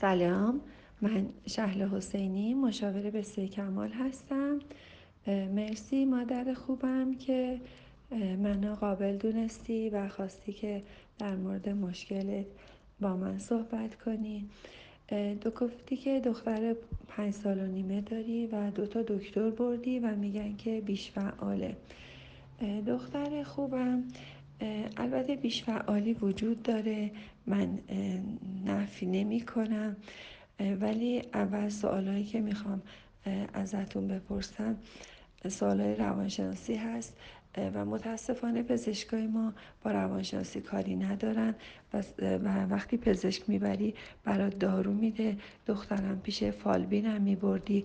سلام. 0.00 0.60
من 1.00 1.28
شهل 1.46 1.88
حسینی 1.88 2.54
مشاور 2.54 3.10
بسیار 3.10 3.46
کمال 3.46 3.92
هستم. 3.92 4.58
مرسی 5.26 6.04
مادر 6.04 6.54
خوبم 6.54 7.14
که 7.14 7.60
منو 8.12 8.74
قابل 8.74 9.16
دونستی 9.16 9.90
و 9.90 10.08
خواستی 10.08 10.52
که 10.52 10.82
در 11.18 11.36
مورد 11.36 11.68
مشکلت 11.68 12.46
با 13.00 13.16
من 13.16 13.38
صحبت 13.38 13.94
کنی. 13.94 14.48
دو 15.40 15.50
گفتی 15.50 15.96
که 15.96 16.20
دختر 16.20 16.76
پنج 17.08 17.34
سال 17.34 17.58
و 17.58 17.66
نیمه 17.66 18.00
داری 18.00 18.46
و 18.46 18.70
دو 18.70 18.86
تا 18.86 19.02
دکتر 19.02 19.50
بردی 19.50 19.98
و 19.98 20.16
میگن 20.16 20.56
که 20.56 20.80
بیش 20.80 21.10
فعاله. 21.10 21.76
دختر 22.86 23.42
خوبم. 23.42 24.04
البته 24.96 25.36
بیش 25.36 25.64
فعالی 25.64 26.12
وجود 26.12 26.62
داره. 26.62 27.10
من 27.46 27.78
نفی 28.66 29.06
نمی 29.06 29.40
کنم. 29.40 29.96
ولی 30.80 31.22
اول 31.34 31.68
سوالایی 31.68 32.24
که 32.24 32.40
می‌خوام 32.40 32.82
ازتون 33.54 34.08
بپرسم 34.08 34.76
سوالای 35.48 35.94
روانشناسی 35.94 36.74
هست 36.74 37.16
و 37.74 37.84
متاسفانه 37.84 38.62
پزشکای 38.62 39.26
ما 39.26 39.52
با 39.84 39.90
روانشناسی 39.90 40.60
کاری 40.60 40.96
ندارن 40.96 41.54
و 41.92 42.66
وقتی 42.66 42.96
پزشک 42.96 43.48
می‌بری 43.48 43.94
برات 44.24 44.58
دارو 44.58 44.92
میده. 44.92 45.36
دخترم 45.66 46.20
پیش 46.20 46.44
فالبینم 46.44 47.22
میبردی 47.22 47.84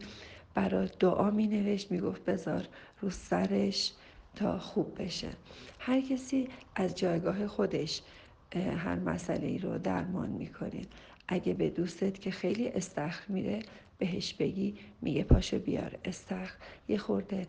برات 0.54 0.99
دعا 0.99 1.32
مینوشت 1.32 1.91
می‌گفت 1.91 2.26
بذار 2.26 2.68
رو 3.02 3.10
سرش. 3.10 3.94
تا 4.35 4.59
خوب 4.59 5.02
بشه. 5.03 5.30
هر 5.80 6.02
کسی 6.02 6.48
از 6.76 6.95
جایگاه 6.95 7.48
خودش 7.48 8.02
هر 8.55 8.95
مسئله 8.95 9.48
ای 9.48 9.57
رو 9.57 9.77
درمان 9.77 10.30
می‌کنه. 10.30 10.81
اگه 11.27 11.54
به 11.54 11.70
دوستت 11.70 12.20
که 12.20 12.31
خیلی 12.31 12.67
استخر 12.70 13.23
میره 13.27 13.59
بهش 13.98 14.34
بگی 14.34 14.76
میگه 15.02 15.23
پاشو 15.23 15.59
بیار 15.59 15.98
استخر. 16.05 16.54
یه 16.88 16.98
خورده 16.98 17.48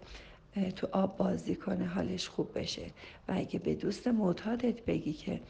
تو 0.76 0.88
آب 0.92 1.16
بازی 1.16 1.54
کنه 1.54 1.86
حالش 1.86 2.28
خوب 2.28 2.58
بشه. 2.58 2.86
و 3.28 3.32
اگه 3.36 3.58
به 3.58 3.74
دوست 3.74 4.08
معتادت 4.08 4.84
بگی 4.84 5.12
که 5.12 5.40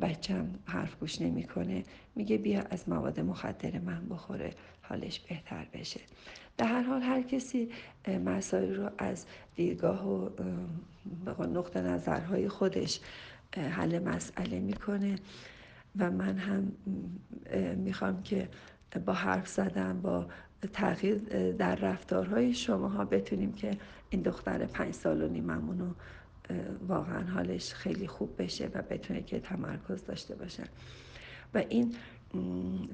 بچم 0.00 0.54
حرف 0.64 0.96
گوش 0.96 1.20
نمی‌کنه 1.20 1.84
میگه 2.16 2.38
بیا 2.38 2.62
از 2.70 2.88
مواد 2.88 3.20
مخدر 3.20 3.78
من 3.78 4.08
بخوره. 4.08 4.54
حالش 4.88 5.20
بهتر 5.20 5.66
بشه. 5.74 6.00
در 6.56 6.66
هر 6.66 6.82
حال 6.82 7.02
هر 7.02 7.22
کسی 7.22 7.68
مسائل 8.24 8.74
رو 8.74 8.90
از 8.98 9.26
دیدگاه 9.54 10.08
و 11.26 11.46
نقطه 11.46 11.80
نظرهای 11.80 12.48
خودش 12.48 13.00
حل 13.56 13.98
مسئله 13.98 14.60
می‌کنه 14.60 15.16
و 15.98 16.10
من 16.10 16.38
هم 16.38 16.72
می‌خوام 17.76 18.22
که 18.22 18.48
با 19.06 19.12
حرف 19.12 19.48
زدن 19.48 20.00
با 20.00 20.26
تغییر 20.72 21.18
در 21.52 21.74
رفتارهای 21.74 22.54
شماها 22.54 23.04
بتونیم 23.04 23.52
که 23.52 23.70
این 24.10 24.22
دختر 24.22 24.66
پنج 24.66 24.94
سال 24.94 25.22
و 25.22 25.28
نیممونو 25.28 25.92
واقعا 26.88 27.30
حالش 27.30 27.74
خیلی 27.74 28.06
خوب 28.06 28.42
بشه 28.42 28.70
و 28.74 28.82
بتونه 28.82 29.22
که 29.22 29.40
تمرکز 29.40 30.04
داشته 30.04 30.34
باشه. 30.34 30.64
و 31.54 31.58
این 31.68 31.94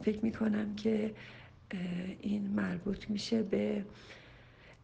فکر 0.03 0.25
می‌کنم 0.25 0.75
که 0.75 1.15
این 2.21 2.51
مربوط 2.51 3.11
میشه 3.11 3.43
به 3.43 3.85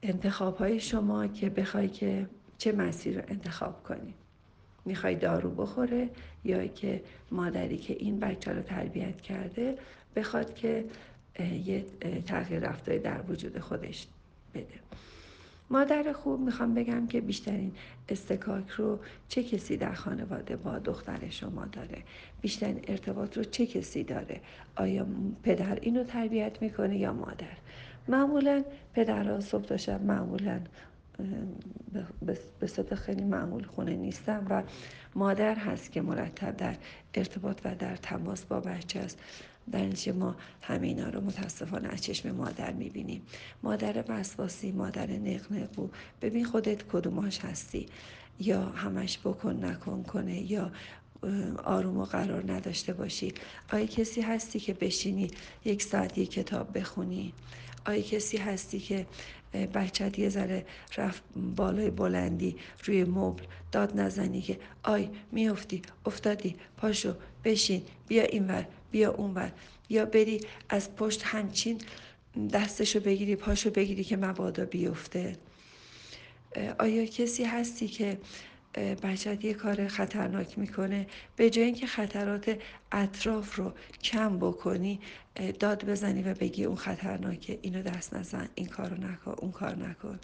انتخاب 0.02 0.56
های 0.56 0.80
شما 0.80 1.26
که 1.26 1.50
بخوای 1.50 1.88
که 1.88 2.26
چه 2.58 2.72
مسیر 2.72 3.20
رو 3.20 3.24
انتخاب 3.28 3.82
کنی. 3.82 4.14
می‌خوای 4.84 5.14
دارو 5.14 5.50
بخوره 5.50 6.10
یا 6.44 6.66
که 6.66 7.02
مادری 7.30 7.76
که 7.76 7.94
این 7.94 8.20
بچه 8.20 8.52
رو 8.52 8.62
تربیت 8.62 9.20
کرده 9.20 9.78
بخواد 10.16 10.54
که 10.54 10.84
یه 11.64 11.84
تغییر 12.26 12.60
رفتاری 12.60 12.98
در 12.98 13.22
وجود 13.28 13.58
خودش 13.58 14.06
بده. 14.54 14.80
مادر 15.70 16.12
خوب 16.12 16.40
می‌خوام 16.40 16.74
بگم 16.74 17.06
که 17.06 17.20
بیشترین 17.20 17.72
استکاک 18.08 18.68
رو 18.68 18.98
چه 19.28 19.42
کسی 19.42 19.76
در 19.76 19.92
خانواده 19.92 20.56
با 20.56 20.78
دختر 20.78 21.30
شما 21.30 21.64
داره؟ 21.64 22.02
بیشترین 22.40 22.80
ارتباط 22.88 23.36
رو 23.36 23.44
چه 23.44 23.66
کسی 23.66 24.04
داره؟ 24.04 24.40
آیا 24.76 25.06
پدر 25.42 25.78
اینو 25.82 26.04
تربیت 26.04 26.62
می‌کنه 26.62 26.98
یا 26.98 27.12
مادر؟ 27.12 27.56
معمولا 28.08 28.64
پدرها 28.94 29.40
صبح 29.40 29.64
تا 29.64 29.76
شب 29.76 30.02
معمولا 30.02 30.60
به 32.60 32.66
صورت 32.66 32.94
خیلی 32.94 33.24
معمول 33.24 33.64
خونه 33.64 33.96
نیستن 33.96 34.46
و 34.50 34.62
مادر 35.14 35.54
هست 35.54 35.92
که 35.92 36.00
مرتب 36.00 36.56
در 36.56 36.76
ارتباط 37.14 37.60
و 37.64 37.74
در 37.74 37.96
تماس 37.96 38.44
با 38.44 38.60
بچه 38.60 39.00
است. 39.00 39.18
در 39.72 40.12
ما 40.12 40.36
همه 40.62 40.86
اینا 40.86 41.08
رو 41.08 41.20
متاسفانه 41.20 41.88
از 41.88 42.02
چشم 42.02 42.30
مادر 42.30 42.72
می‌بینیم. 42.72 43.22
مادر 43.62 44.04
وسواسی 44.08 44.72
مادر 44.72 45.10
نقنقو 45.10 45.88
ببین 46.22 46.44
خودت 46.44 46.82
کدوماش 46.82 47.38
هستی. 47.38 47.86
یا 48.38 48.62
همش 48.62 49.18
بکن 49.18 49.64
نکن 49.64 50.02
کنه 50.02 50.52
یا 50.52 50.72
آروم 51.64 51.98
و 51.98 52.04
قرار 52.04 52.52
نداشته 52.52 52.92
باشی. 52.92 53.34
آیا 53.72 53.86
کسی 53.86 54.20
هستی 54.20 54.60
که 54.60 54.74
بشینی 54.74 55.30
یک 55.64 55.82
ساعت 55.82 56.18
یک 56.18 56.30
کتاب 56.30 56.78
بخونی؟ 56.78 57.32
آیا 57.86 58.02
کسی 58.02 58.36
هستی 58.36 58.78
که 58.78 59.06
بچت 59.52 60.18
یه 60.18 60.28
ذره 60.28 60.66
رفت 60.96 61.22
بالای 61.56 61.90
بلندی 61.90 62.56
روی 62.84 63.04
مبل 63.04 63.44
داد 63.72 64.00
نزنی 64.00 64.40
که 64.40 64.58
آی 64.82 65.08
میافتی 65.32 65.82
افتادی 66.06 66.56
پاشو 66.76 67.14
بشین 67.44 67.82
بیا 68.08 68.22
اینور 68.22 68.66
بیا 68.90 69.12
اونور 69.12 69.52
یا 69.88 70.04
بری 70.06 70.40
از 70.68 70.96
پشت 70.96 71.22
همچین 71.24 71.78
دستشو 72.52 73.00
بگیری 73.00 73.36
پاشو 73.36 73.70
بگیری 73.70 74.04
که 74.04 74.16
مبادا 74.16 74.64
بیفته. 74.64 75.36
آیا 76.78 77.06
کسی 77.06 77.44
هستی 77.44 77.88
که 77.88 78.18
بچت 78.74 79.44
یه 79.44 79.54
کار 79.54 79.88
خطرناک 79.88 80.58
می‌کنه. 80.58 81.06
به 81.36 81.50
جای 81.50 81.64
اینکه 81.64 81.86
خطرات 81.86 82.58
اطراف 82.92 83.56
رو 83.56 83.72
کم 84.02 84.38
بکنی 84.38 85.00
داد 85.58 85.84
بزنی 85.84 86.22
و 86.22 86.34
بگی 86.34 86.64
اون 86.64 86.76
خطرناکه 86.76 87.58
اینو 87.62 87.82
دست 87.82 88.14
نزن 88.14 88.48
این 88.54 88.66
کارو 88.66 88.96
نکن 88.96 89.34
اون 89.38 89.50
کار 89.52 89.76
نکن. 89.76 90.20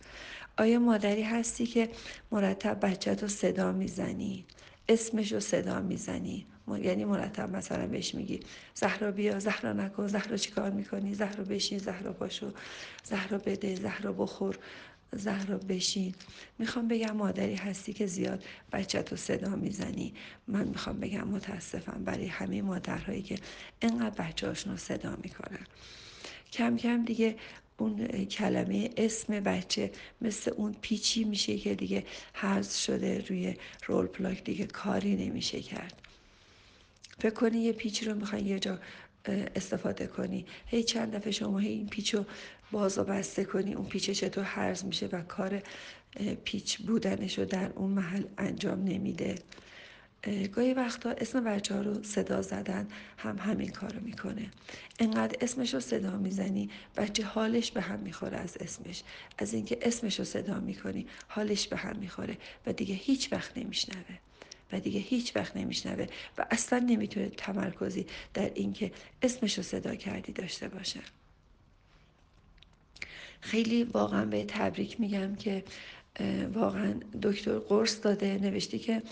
آیا 0.59 0.79
مادری 0.79 1.23
هستی 1.23 1.67
که 1.67 1.89
مرتب 2.33 2.87
بچت 2.87 3.23
رو 3.23 3.29
صدا 3.29 3.73
می‌زنی؟ 3.73 4.45
اسمش 4.89 5.33
رو 5.33 5.41
صدا 5.41 5.81
می‌زنی؟ 5.81 6.47
یعنی 6.83 7.05
مرتب 7.05 7.57
مثلا 7.57 7.87
بهش 7.87 8.15
میگی 8.15 8.41
زهرا 8.75 9.11
بیا 9.11 9.39
زهرا 9.39 9.73
نکن 9.73 10.07
زهرا 10.07 10.37
چی 10.37 10.51
کار 10.51 10.71
می‌کنی؟ 10.71 11.15
زهرا 11.15 11.45
بشین 11.45 11.79
زهرا 11.79 12.13
پاشو 12.13 12.53
زهرا 13.05 13.39
بده 13.39 13.75
زهرا 13.75 14.13
بخور. 14.13 14.59
زهرا 15.13 15.59
بشین. 15.59 16.15
می‌خوام 16.59 16.89
بگم 16.89 17.17
مادری 17.17 17.55
هستی 17.55 17.93
که 17.93 18.07
زیاد 18.07 18.45
بچت 18.73 19.11
رو 19.11 19.17
صدا 19.17 19.57
می‌زنی. 19.57 20.15
من 20.49 20.65
می‌خوام 20.65 21.01
بگم 21.01 21.29
متاسفم 21.29 22.05
برای 22.05 22.27
همه 22.27 22.63
مادرهایی 22.63 23.23
که 23.23 23.39
انقدر 23.83 24.25
بچه 24.25 24.47
رو 24.47 24.77
صدا 24.77 25.17
می‌کنن. 25.23 25.67
کم 26.53 26.77
کم 26.77 27.05
دیگه 27.05 27.37
اون 27.79 28.07
کلمه 28.25 28.91
اسم 28.97 29.41
بچه 29.41 29.91
مثل 30.21 30.51
اون 30.51 30.77
پیچی 30.81 31.25
میشه 31.25 31.59
که 31.59 31.75
دیگه 31.75 32.05
حرز 32.33 32.77
شده 32.77 33.25
روی 33.29 33.55
رول 33.87 34.07
پلاک 34.07 34.45
دیگه 34.45 34.67
کاری 34.67 35.17
نمیشه 35.17 35.61
کرد. 35.61 36.03
فکر 37.19 37.35
کنی 37.35 37.59
یه 37.59 37.73
پیچی 37.73 38.05
رو 38.05 38.15
می‌خوای 38.15 38.43
یه 38.43 38.59
جا 38.59 38.79
استفاده 39.55 40.07
کنی. 40.07 40.47
هی 40.67 40.83
چند 40.83 41.17
دفعه 41.17 41.33
شما 41.33 41.59
هی 41.59 41.69
این 41.69 41.89
پیچ 41.89 42.15
رو 42.15 42.25
باز 42.73 42.99
و 42.99 43.05
بسته 43.05 43.45
کنی 43.45 43.75
اون 43.75 43.87
پیچه 43.87 44.15
چطور 44.15 44.45
حرز 44.45 44.85
میشه 44.85 45.07
و 45.07 45.23
کار 45.23 45.63
پیچ 46.45 46.79
بودنش 46.79 47.39
رو 47.39 47.45
در 47.45 47.71
اون 47.73 47.91
محل 47.91 48.25
انجام 48.39 48.85
نمیده. 48.85 49.35
گاهی 50.53 50.75
وقتا 50.75 51.11
اسم 51.11 51.45
بچه 51.45 51.75
ها 51.75 51.81
رو 51.81 52.03
صدا 52.03 52.43
زدن 52.43 52.89
هم 53.19 53.39
همین 53.39 53.71
کار 53.71 53.93
رو 53.93 54.01
می‌کنه. 54.01 54.51
انقدر 54.99 55.37
اسمش 55.41 55.75
رو 55.75 55.81
صدا 55.81 56.17
می‌زنی 56.17 56.71
بچه 56.97 57.25
حالش 57.25 57.73
به 57.73 57.81
هم 57.81 57.99
می‌خوره 57.99 58.37
از 58.37 58.57
اسمش. 58.61 59.03
از 59.39 59.55
اینکه 59.55 59.79
اسمش 59.83 60.19
رو 60.19 60.25
صدا 60.25 60.61
می‌کنی 60.61 61.07
حالش 61.29 61.69
به 61.69 61.77
هم 61.77 61.97
می‌خوره 61.97 62.37
و 62.67 62.73
دیگه 62.73 62.95
هیچ 62.95 63.33
وقت 63.33 63.59
نمیشنوه. 63.59 64.19
و 64.73 64.81
دیگه 64.81 65.01
هیچ 65.01 65.37
وقت 65.37 65.57
نمیشنوه 65.57 66.07
و 66.39 66.47
اصلا 66.51 66.79
نمی‌تونه 66.79 67.29
تمرکزی 67.29 68.07
در 68.35 68.51
اینکه 68.55 68.93
اسمش 69.23 69.57
رو 69.57 69.63
صدا 69.63 69.95
کردی 69.95 70.33
داشته 70.33 70.69
باشه. 70.69 71.01
خیلی 73.41 73.85
واقعا 73.85 74.25
به 74.25 74.45
تبریک 74.49 75.01
میگم 75.01 75.35
که 75.35 75.65
واقعا 76.55 76.95
دکتر 77.23 77.59
قرص 77.59 78.01
داده 78.03 78.39
نوشتی 78.43 78.79
که 78.79 79.03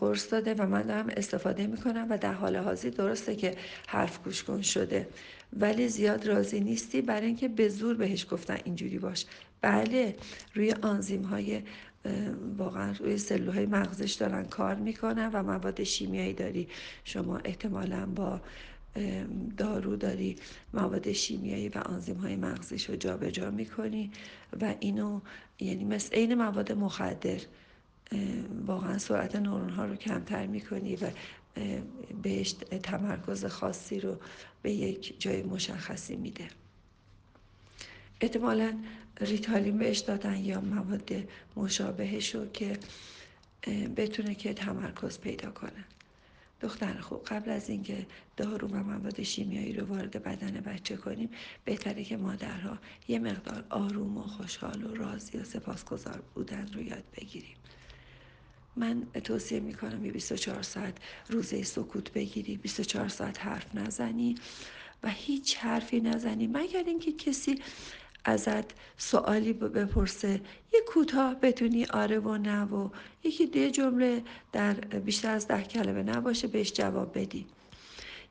قرص 0.00 0.32
داده 0.32 0.54
و 0.54 0.66
من 0.66 0.82
دارم 0.82 1.08
استفاده 1.16 1.66
می‌کنم 1.66 2.06
و 2.10 2.18
در 2.18 2.32
حال 2.32 2.56
حاضر 2.56 2.88
درسته 2.88 3.36
که 3.36 3.54
حرف 3.88 4.22
گوش 4.24 4.42
کن 4.42 4.62
شده. 4.62 5.08
ولی 5.52 5.88
زیاد 5.88 6.26
راضی 6.26 6.60
نیستی 6.60 7.02
برای 7.02 7.26
اینکه 7.26 7.48
به 7.48 7.68
زور 7.68 7.96
بهش 7.96 8.26
گفتن 8.30 8.58
اینجوری 8.64 8.98
باش. 8.98 9.26
بله 9.60 10.16
روی 10.54 10.72
آنزیم 10.72 11.22
های 11.22 11.62
واقعا 12.58 12.92
روی 12.98 13.18
سلول 13.18 13.66
مغزش 13.66 14.12
دارن 14.12 14.44
کار 14.44 14.74
می‌کنن 14.74 15.30
و 15.32 15.42
مواد 15.42 15.82
شیمیایی 15.82 16.32
داری. 16.32 16.68
شما 17.04 17.38
احتمالا 17.38 18.06
با 18.06 18.40
دارو 19.56 19.96
داری 19.96 20.36
مواد 20.74 21.12
شیمیایی 21.12 21.68
و 21.68 21.78
آنزیم 21.78 22.16
های 22.16 22.36
مغزیش 22.36 22.90
رو 22.90 22.96
جابجا 22.96 23.50
می‌کنی 23.50 24.10
و 24.60 24.74
اینو 24.80 25.20
یعنی 25.60 25.84
مثل 25.84 26.14
عین 26.14 26.34
مواد 26.34 26.72
مخدر 26.72 27.40
واقعا 28.66 28.98
سرعت 28.98 29.36
نورون 29.36 29.70
ها 29.70 29.84
رو 29.84 29.96
کمتر 29.96 30.46
می‌کنی 30.46 30.96
و 30.96 31.10
بهش 32.22 32.52
تمرکز 32.82 33.44
خاصی 33.44 34.00
رو 34.00 34.16
به 34.62 34.72
یک 34.72 35.20
جای 35.20 35.42
مشخصی 35.42 36.16
میده. 36.16 36.48
احتمالا 38.20 38.78
ریتالین 39.20 39.78
بهش 39.78 39.98
دادن 39.98 40.36
یا 40.36 40.60
مواد 40.60 41.12
مشابهش 41.56 42.34
رو 42.34 42.46
که 42.46 42.78
بتونه 43.96 44.34
که 44.34 44.54
تمرکز 44.54 45.20
پیدا 45.20 45.50
کنه. 45.50 45.84
دختر 46.62 47.00
خوب 47.00 47.24
قبل 47.24 47.50
از 47.50 47.70
اینکه 47.70 48.06
دارو 48.36 48.68
و 48.68 48.76
مواد 48.76 49.22
شیمیایی 49.22 49.72
رو 49.72 49.86
وارد 49.86 50.22
بدن 50.22 50.60
بچه 50.60 50.96
کنیم 50.96 51.30
بهتره 51.64 52.04
که 52.04 52.16
مادرها 52.16 52.78
یه 53.08 53.18
مقدار 53.18 53.64
آروم 53.70 54.16
و 54.16 54.22
خوشحال 54.22 54.84
و 54.84 54.94
راضی 54.94 55.38
و 55.38 55.44
سپاسگزار 55.44 56.22
بودن 56.34 56.68
رو 56.74 56.82
یاد 56.82 57.04
بگیریم. 57.16 57.56
من 58.76 59.06
توصیه 59.24 59.60
می‌کنم 59.60 60.04
یه 60.04 60.12
24 60.12 60.62
ساعت 60.62 60.94
روزه 61.28 61.62
سکوت 61.62 62.12
بگیری 62.12 62.56
24 62.56 63.08
ساعت 63.08 63.46
حرف 63.46 63.74
نزنی 63.74 64.34
و 65.02 65.10
هیچ 65.10 65.56
حرفی 65.56 66.00
نزنی. 66.00 66.46
مگر 66.46 66.84
اینکه 66.86 67.12
کسی 67.12 67.62
ازت 68.24 68.64
سوالی 68.96 69.52
بپرسه. 69.52 70.40
یه 70.72 70.80
کوتاه 70.88 71.34
بتونی 71.34 71.86
آره 71.86 72.18
و 72.18 72.36
نه 72.36 72.64
و 72.64 72.88
یکی 73.24 73.46
دیگه 73.46 73.70
جمله 73.70 74.22
در 74.52 74.72
بیشتر 74.74 75.30
از 75.30 75.48
ده 75.48 75.62
کلمه 75.62 76.02
نباشه 76.02 76.48
بهش 76.48 76.72
جواب 76.72 77.18
بدی. 77.18 77.46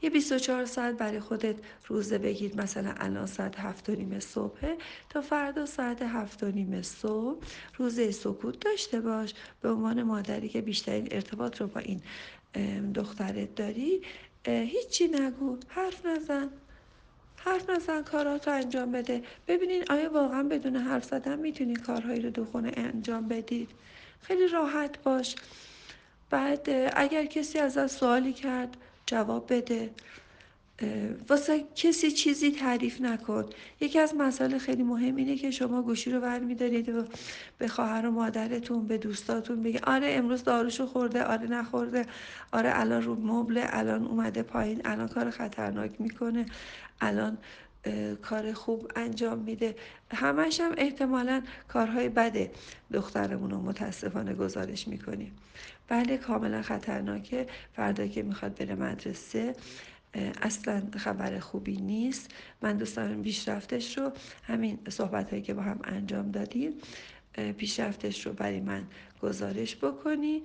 یه 0.04 0.10
24 0.10 0.66
ساعت 0.66 0.98
برای 0.98 1.20
خودت 1.20 1.56
روزه 1.88 2.18
بگیر. 2.18 2.56
مثلا 2.56 2.94
الان 2.98 3.26
ساعت 3.26 3.60
هفت 3.60 3.90
و 3.90 3.96
نیم 3.96 4.20
صبحه 4.20 4.78
تا 5.10 5.22
فردا 5.22 5.66
ساعت 5.66 6.02
هفت 6.02 6.44
و 6.44 6.52
نیم 6.52 6.82
صبح. 6.82 7.46
روزه 7.78 8.12
سکوت 8.12 8.60
داشته 8.60 9.02
باش. 9.02 9.34
به 9.62 9.72
عنوان 9.72 10.04
مادری 10.04 10.50
که 10.50 10.62
بیشترین 10.62 11.08
ارتباط 11.12 11.62
رو 11.62 11.68
با 11.68 11.80
این 11.80 12.02
دخترت 12.94 13.56
داری 13.56 14.02
هیچی 14.46 15.08
نگو. 15.08 15.58
حرف 15.68 16.06
نزن. 16.06 16.50
حرف 17.46 17.70
نزن 17.70 18.04
کاراتو 18.04 18.52
انجام 18.52 18.92
بده. 18.92 19.24
ببینین 19.48 19.84
آیا 19.90 20.14
واقعا 20.14 20.44
بدون 20.44 20.76
حرف 20.76 21.04
زدن 21.04 21.40
می‌تونی 21.40 21.74
کارهایی 21.74 22.22
رو 22.22 22.30
دو 22.30 22.46
خونه 22.46 22.72
انجام 22.78 23.28
بدید؟ 23.28 23.70
خیلی 24.22 24.48
راحت 24.48 25.04
باش. 25.04 25.36
بعد 26.30 26.68
اگر 26.96 27.26
کسی 27.26 27.60
از 27.60 27.92
سوالی 27.92 28.34
کرد 28.34 28.78
جواب 29.06 29.54
بده. 29.54 29.90
واسه 31.30 31.64
کسی 31.76 32.12
چیزی 32.12 32.52
تعریف 32.52 33.02
نکن 33.02 33.46
یکی 33.80 34.00
از 34.00 34.16
مسائل 34.16 34.58
خیلی 34.58 34.84
مهم 34.84 35.16
اینه 35.16 35.36
که 35.36 35.52
شما 35.52 35.82
گوشی 35.82 36.12
رو 36.12 36.22
برمیدارید 36.22 36.90
و 36.90 37.06
به 37.58 37.68
خواهر 37.68 38.06
و 38.06 38.12
مادرتون 38.12 38.88
به 38.88 38.98
دوستاتون 38.98 39.64
بگی 39.64 39.78
آره 39.78 40.08
امروز 40.12 40.44
داروشو 40.44 40.86
خورده 40.86 41.24
آره 41.24 41.48
نخورده 41.48 42.06
آره 42.52 42.72
الان 42.74 43.02
رو 43.02 43.16
مبل 43.16 43.62
الان 43.64 44.06
اومده 44.06 44.44
پایین 44.44 44.82
الان 44.86 45.08
کار 45.08 45.30
خطرناک 45.30 46.02
می‌کنه 46.02 46.46
الان 47.02 47.38
کار 48.22 48.54
خوب 48.54 48.92
انجام 48.96 49.40
میده. 49.40 49.76
همش 50.14 50.60
هم 50.60 50.72
احتمالا 50.78 51.42
کارهای 51.68 52.10
بده 52.10 52.52
دخترمون 52.94 53.52
رو 53.52 53.62
متاسفانه 53.62 54.34
گزارش 54.34 54.88
می‌کنیم. 54.88 55.36
بله 55.88 56.18
کاملا 56.18 56.62
خطرناکه. 56.62 57.48
فردا 57.76 58.08
که 58.08 58.24
می‌خواد 58.24 58.56
بره 58.56 58.76
مدرسه 58.76 59.56
اصلا 60.42 60.84
خبر 60.98 61.40
خوبی 61.40 61.78
نیست. 61.78 62.32
من 62.62 62.78
دوست 62.78 62.96
دارم 62.96 63.22
پیشرفتش 63.22 63.98
رو 63.98 64.12
همین 64.44 64.80
صحبت 64.90 65.30
هایی 65.30 65.42
که 65.42 65.54
با 65.54 65.62
هم 65.62 65.80
انجام 65.84 66.32
دادیم 66.32 66.74
پیشرفتش 67.58 68.26
رو 68.26 68.34
برای 68.34 68.60
من 68.60 68.84
گزارش 69.22 69.76
بکنی 69.76 70.44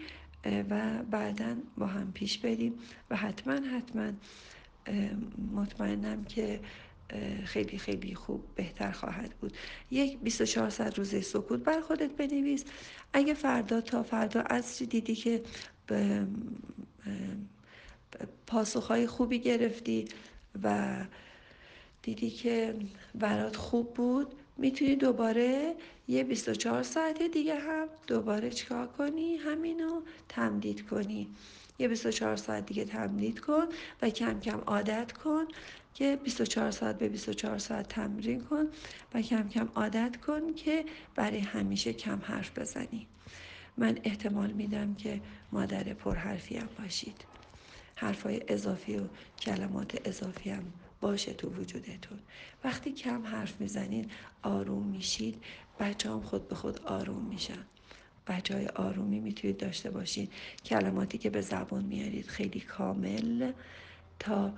و 0.71 1.03
بعدا 1.11 1.57
با 1.79 1.87
هم 1.87 2.13
پیش 2.13 2.39
بریم. 2.39 2.75
و 3.11 3.17
حتما 3.17 3.53
حتما 3.55 4.13
مطمئنم 5.55 6.25
که 6.25 6.61
خیلی 7.45 7.79
خیلی 7.79 8.15
خوب 8.15 8.45
بهتر 8.55 8.91
خواهد 8.91 9.31
بود. 9.31 9.57
یک 9.91 10.19
24 10.19 10.71
ساعت 10.71 10.99
روزه 10.99 11.21
سکوت 11.21 11.61
بر 11.61 11.81
خودت 11.81 12.11
بنویس. 12.12 12.65
اگه 13.12 13.35
فردا 13.35 13.81
تا 13.81 14.03
فردا 14.03 14.41
عصری 14.41 14.87
دیدی 14.87 15.15
که 15.15 15.43
پاسخهای 18.47 19.06
خوبی 19.06 19.38
گرفتی 19.38 20.08
و 20.62 20.97
دیدی 22.03 22.31
که 22.31 22.75
برات 23.14 23.56
خوب 23.56 23.94
بود 23.94 24.35
می‌تونی 24.56 24.97
دوباره 24.97 25.75
یه 26.08 26.25
24 26.25 26.82
ساعت 26.82 27.23
دیگه 27.23 27.55
هم 27.55 27.88
دوباره 28.06 28.50
چیکار 28.50 28.87
کنی؟ 28.87 29.37
همینو 29.37 30.00
تمدید 30.29 30.87
کنی. 30.88 31.29
یه 31.79 31.88
24 31.88 32.37
ساعت 32.37 32.67
دیگه 32.67 32.85
تمدید 32.85 33.41
کن 33.41 33.67
و 34.03 34.11
کم 34.11 34.41
کم 34.41 34.59
عادت 34.67 35.12
کن 35.12 35.44
که 35.94 36.19
24 36.25 36.70
ساعت 36.70 36.99
به 36.99 37.09
24 37.09 37.59
ساعت 37.59 37.88
تمرین 37.88 38.41
کن 38.41 38.69
و 39.14 39.23
کم 39.23 39.49
کم 39.49 39.69
عادت 39.75 40.17
کن 40.17 40.55
که 40.55 40.85
برای 41.14 41.38
همیشه 41.38 41.93
کم 41.93 42.20
حرف 42.23 42.59
بزنی. 42.59 43.06
من 43.76 43.99
احتمال 44.05 44.50
میدم 44.50 44.94
که 44.94 45.20
مادر 45.52 45.82
پرحرفی 45.82 46.56
هم 46.56 46.69
باشید. 46.79 47.25
حرفای 47.97 48.43
اضافی 48.49 48.97
و 48.97 49.03
کلمات 49.41 50.09
اضافی 50.09 50.51
هم 50.51 50.73
باشه 51.01 51.33
تو 51.33 51.49
وجودتون. 51.49 52.19
وقتی 52.65 52.93
کم 52.93 53.27
حرف 53.27 53.61
می‌زنین 53.61 54.11
آروم 54.43 54.87
میشید. 54.87 55.43
بچه 55.81 56.11
هم 56.11 56.21
خود 56.21 56.49
به 56.49 56.55
خود 56.55 56.83
آروم 56.83 57.25
میشن. 57.25 57.65
بچه 58.27 58.55
های 58.55 58.67
آرومی 58.67 59.21
می‌تونید 59.21 59.57
داشته 59.57 59.91
باشین. 59.91 60.29
کلماتی 60.65 61.19
که 61.19 61.31
به 61.31 61.41
زبان 61.41 61.85
میارید 61.85 62.27
خیلی 62.27 62.61
کامل. 62.61 63.53
تا 64.19 64.53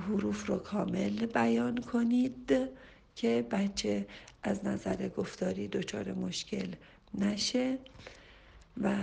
حروف 0.00 0.46
رو 0.46 0.56
کامل 0.56 1.26
بیان 1.26 1.78
کنید 1.78 2.52
که 3.16 3.46
بچه 3.50 4.06
از 4.42 4.64
نظر 4.64 5.08
گفتاری 5.08 5.68
دچار 5.68 6.12
مشکل 6.12 6.68
نشه. 7.14 7.78
و 8.82 8.96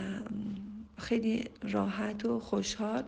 خیلی 0.98 1.46
راحت 1.62 2.26
و 2.26 2.40
خوشحال 2.40 3.04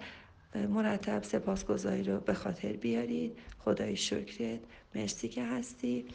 مرتب 0.56 1.24
سپاسگزاری 1.24 2.03
رو 2.03 2.19
به 2.19 2.33
خاطر 2.33 2.74
بیارید. 2.74 3.38
خدای 3.59 3.95
شکرت. 3.95 4.59
مرسی 4.95 5.30
که 5.30 5.45
هستی. 5.45 6.06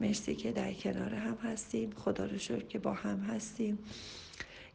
مرسی 0.00 0.34
که 0.34 0.52
در 0.52 0.72
کنار 0.72 1.14
هم 1.14 1.34
هستیم. 1.34 1.90
خدا 1.90 2.24
رو 2.24 2.38
شکر 2.38 2.64
که 2.64 2.78
با 2.78 2.92
هم 2.92 3.18
هستیم. 3.18 3.78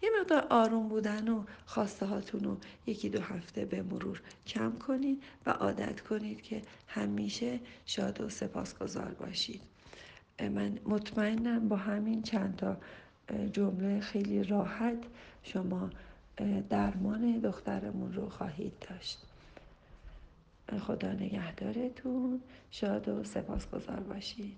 یه 0.02 0.10
مقدار 0.20 0.48
آروم 0.50 0.88
بودن 0.88 1.28
و 1.28 1.44
خواسته 1.66 2.06
هاتون 2.06 2.44
رو 2.44 2.58
یکی 2.88 3.10
دو 3.10 3.22
هفته 3.22 3.66
به 3.66 3.82
مرور 3.82 4.22
کم 4.48 4.72
کنید 4.72 5.24
و 5.46 5.50
عادت 5.50 6.02
کنید 6.02 6.42
که 6.42 6.62
همیشه 6.88 7.60
شاد 7.86 8.22
و 8.22 8.30
سپاسگزار 8.30 9.14
باشید. 9.20 9.62
من 10.40 10.80
مطمئنم 10.86 11.68
با 11.68 11.76
همین 11.76 12.22
چند 12.22 12.56
تا 12.56 12.78
جمله 13.52 14.00
خیلی 14.00 14.44
راحت 14.44 14.98
شما 15.44 15.90
درمان 16.70 17.40
دخترمون 17.40 18.14
رو 18.14 18.30
خواهید 18.30 18.74
داشت. 18.90 19.18
خدا 20.80 21.12
نگهدارتون. 21.12 22.42
شاد 22.72 23.10
و 23.10 23.24
سپاسگزار 23.24 24.00
باشید. 24.00 24.52